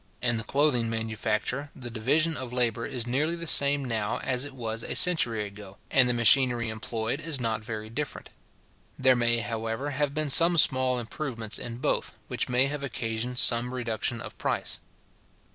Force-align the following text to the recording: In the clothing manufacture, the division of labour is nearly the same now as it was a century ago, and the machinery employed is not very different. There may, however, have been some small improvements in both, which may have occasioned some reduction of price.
In 0.19 0.37
the 0.37 0.43
clothing 0.43 0.89
manufacture, 0.89 1.69
the 1.75 1.91
division 1.91 2.35
of 2.35 2.51
labour 2.51 2.87
is 2.87 3.05
nearly 3.05 3.35
the 3.35 3.45
same 3.45 3.85
now 3.85 4.17
as 4.21 4.43
it 4.45 4.55
was 4.55 4.81
a 4.81 4.95
century 4.95 5.45
ago, 5.45 5.77
and 5.91 6.09
the 6.09 6.13
machinery 6.15 6.69
employed 6.71 7.19
is 7.21 7.39
not 7.39 7.63
very 7.63 7.87
different. 7.87 8.31
There 8.97 9.15
may, 9.15 9.41
however, 9.41 9.91
have 9.91 10.15
been 10.15 10.31
some 10.31 10.57
small 10.57 10.97
improvements 10.97 11.59
in 11.59 11.77
both, 11.77 12.15
which 12.29 12.49
may 12.49 12.65
have 12.65 12.83
occasioned 12.83 13.37
some 13.37 13.75
reduction 13.75 14.21
of 14.21 14.35
price. 14.39 14.79